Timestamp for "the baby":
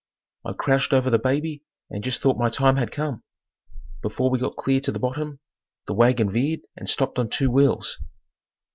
1.11-1.61